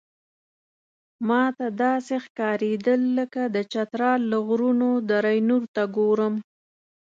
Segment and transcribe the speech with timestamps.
[1.27, 6.33] ماته داسې ښکارېدل لکه د چترال له غرونو دره نور ته ګورم.